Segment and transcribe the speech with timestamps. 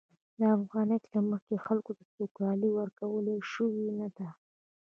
[0.37, 4.29] د افغانیت له مخې، خلکو ته سوکالي ورکول شوې نه ده.